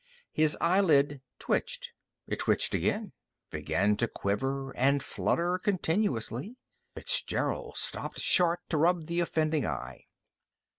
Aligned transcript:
His 0.31 0.57
eyelid 0.59 1.21
twitched. 1.37 1.91
It 2.25 2.39
twitched 2.39 2.73
again. 2.73 3.11
It 3.13 3.51
began 3.51 3.95
to 3.97 4.07
quiver 4.07 4.75
and 4.75 5.03
flutter 5.03 5.59
continuously. 5.59 6.57
Fitzgerald 6.95 7.77
stopped 7.77 8.19
short 8.19 8.61
to 8.69 8.77
rub 8.77 9.05
the 9.05 9.19
offending 9.19 9.67
eye. 9.67 10.05